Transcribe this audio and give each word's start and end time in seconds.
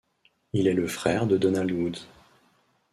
Il 0.53 0.65
est 0.67 0.73
le 0.73 0.87
frère 0.87 1.27
de 1.27 1.37
Donald 1.37 1.69
Woods. 1.71 2.07